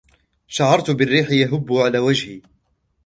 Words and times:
شعرت 0.47 0.91
بالريح 0.91 1.31
يهبّ 1.31 1.73
على 1.73 1.99
وجهي. 1.99 2.41